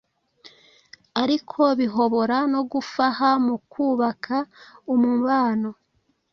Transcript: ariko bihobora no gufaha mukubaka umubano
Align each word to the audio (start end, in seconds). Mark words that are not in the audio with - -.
ariko 1.23 1.61
bihobora 1.79 2.37
no 2.53 2.61
gufaha 2.71 3.29
mukubaka 3.45 4.37
umubano 4.93 5.69